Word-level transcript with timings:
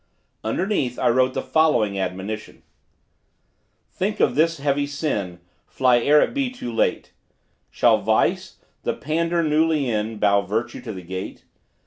Underneath 0.43 0.97
I 0.97 1.09
wrote 1.09 1.35
the 1.35 1.43
following 1.43 1.99
admonition: 1.99 2.63
"Think 3.91 4.19
of 4.19 4.33
this 4.33 4.57
heavy 4.57 4.87
sin; 4.87 5.39
Fly 5.67 5.99
ere 5.99 6.21
it 6.23 6.33
be 6.33 6.49
too 6.49 6.71
late: 6.73 7.13
Shall 7.69 7.99
vice, 7.99 8.55
the 8.81 8.95
pander, 8.95 9.43
newly 9.43 9.87
in, 9.91 10.17
Bow 10.17 10.41
virtue 10.41 10.81
to 10.81 10.91
the 10.91 11.03
gate? 11.03 11.43